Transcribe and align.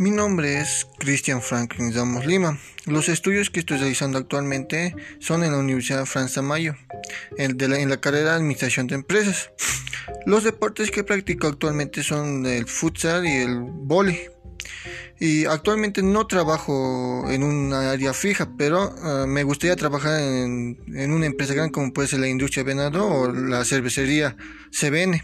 Mi 0.00 0.10
nombre 0.10 0.58
es 0.58 0.86
Cristian 0.98 1.42
Franklin 1.42 1.92
Ramos 1.92 2.24
Lima. 2.24 2.58
Los 2.86 3.10
estudios 3.10 3.50
que 3.50 3.60
estoy 3.60 3.76
realizando 3.76 4.16
actualmente 4.16 4.96
son 5.18 5.44
en 5.44 5.52
la 5.52 5.58
Universidad 5.58 6.06
Franza 6.06 6.40
Mayo, 6.40 6.74
en, 7.36 7.58
la, 7.90 8.00
carrera 8.00 8.30
de 8.30 8.36
Administración 8.36 8.86
de 8.86 8.94
Empresas. 8.94 9.50
Los 10.24 10.42
deportes 10.42 10.90
que 10.90 11.04
practico 11.04 11.48
actualmente 11.48 12.02
son 12.02 12.46
el 12.46 12.66
futsal 12.66 13.26
y 13.26 13.42
el 13.42 13.60
vóley. 13.60 14.18
Y 15.18 15.44
actualmente 15.44 16.02
no 16.02 16.26
trabajo 16.26 17.26
en 17.30 17.42
una 17.42 17.90
área 17.90 18.14
fija, 18.14 18.50
pero 18.56 18.94
ah, 19.02 19.26
me 19.28 19.42
gustaría 19.42 19.76
trabajar 19.76 20.18
en, 20.18 20.78
en, 20.96 21.12
una 21.12 21.26
empresa 21.26 21.52
grande 21.52 21.72
como 21.72 21.92
puede 21.92 22.08
ser 22.08 22.20
la 22.20 22.28
industria 22.28 22.64
venado 22.64 23.06
o 23.06 23.30
la 23.30 23.66
cervecería 23.66 24.34
CBN. 24.70 25.22